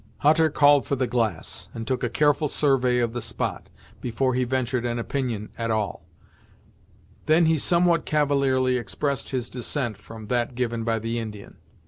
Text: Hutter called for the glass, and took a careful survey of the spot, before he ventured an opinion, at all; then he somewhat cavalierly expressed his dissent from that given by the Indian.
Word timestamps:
Hutter 0.17 0.49
called 0.49 0.87
for 0.87 0.95
the 0.95 1.05
glass, 1.05 1.69
and 1.75 1.85
took 1.85 2.03
a 2.03 2.09
careful 2.09 2.47
survey 2.47 2.97
of 2.97 3.13
the 3.13 3.21
spot, 3.21 3.69
before 4.01 4.33
he 4.33 4.45
ventured 4.45 4.83
an 4.83 4.97
opinion, 4.97 5.49
at 5.59 5.69
all; 5.69 6.07
then 7.27 7.45
he 7.45 7.59
somewhat 7.59 8.03
cavalierly 8.03 8.77
expressed 8.77 9.29
his 9.29 9.47
dissent 9.47 9.97
from 9.97 10.25
that 10.25 10.55
given 10.55 10.83
by 10.83 10.97
the 10.97 11.19
Indian. 11.19 11.57